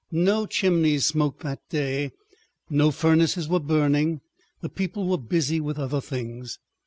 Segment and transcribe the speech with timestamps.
[0.11, 2.11] No chimneys smoked that day,
[2.71, 4.21] no furnaces were burning,
[4.61, 6.57] the people were busy with other things.